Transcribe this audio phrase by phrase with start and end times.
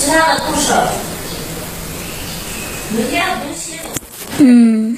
[0.00, 0.72] 其他的都是，
[2.96, 3.78] 明天不用写。
[4.38, 4.96] 嗯。